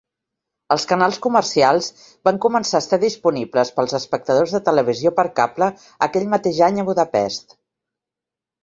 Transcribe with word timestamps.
Els 0.75 0.85
canals 0.91 1.19
comercials 1.25 1.89
van 2.29 2.39
començar 2.47 2.77
a 2.79 2.83
estar 2.85 2.99
disponibles 3.05 3.73
pels 3.77 3.95
espectadors 4.01 4.57
de 4.57 4.63
televisió 4.71 5.13
per 5.21 5.29
cable 5.43 5.71
aquell 6.09 6.29
mateix 6.37 6.67
any 6.71 6.83
a 6.83 6.89
Budapest. 6.93 7.61